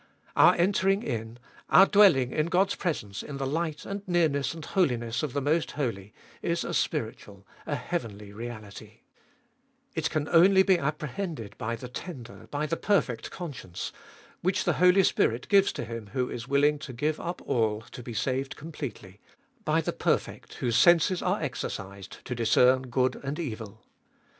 Our 0.35 0.55
entering 0.55 1.03
in, 1.03 1.37
our 1.69 1.85
dwelling 1.85 2.31
in 2.31 2.47
God's 2.47 2.73
presence 2.73 3.21
in 3.21 3.37
the 3.37 3.45
light 3.45 3.85
and 3.85 4.01
nearness 4.07 4.55
and 4.55 4.65
holiness 4.65 5.21
of 5.21 5.33
the 5.33 5.41
Most 5.43 5.73
Holy, 5.73 6.11
is 6.41 6.63
a 6.63 6.73
spiritual, 6.73 7.45
a 7.67 7.75
heavenly 7.75 8.33
reality 8.33 9.01
It 9.93 10.09
can 10.09 10.27
only 10.29 10.63
be 10.63 10.79
apprehended 10.79 11.55
by 11.59 11.75
the 11.75 11.87
tender, 11.87 12.47
by 12.49 12.65
the 12.65 12.77
perfect 12.77 13.29
conscience, 13.29 13.93
which 14.41 14.63
the 14.63 14.73
Holy 14.81 15.03
Spirit 15.03 15.47
gives 15.49 15.71
to 15.73 15.85
him 15.85 16.07
who 16.13 16.31
is 16.31 16.47
willing 16.47 16.79
to 16.79 16.93
give 16.93 17.19
up 17.19 17.39
all 17.45 17.81
to 17.91 18.01
be 18.01 18.15
saved 18.15 18.55
completely, 18.55 19.19
by 19.65 19.81
the 19.81 19.93
perfect 19.93 20.55
whose 20.55 20.77
senses 20.77 21.21
are 21.21 21.39
exer 21.41 21.69
cised 21.69 22.23
to 22.23 22.33
discern 22.33 22.89
good 22.89 23.17
and 23.23 23.37
evil. 23.37 23.83